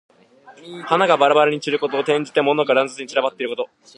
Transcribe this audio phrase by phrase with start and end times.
[0.87, 1.95] 花がばらばらに散ること。
[1.99, 3.69] 転じて、物が乱雑に散らばっていること。